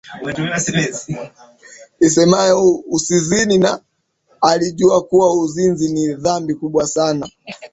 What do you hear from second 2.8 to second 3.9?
Usizini na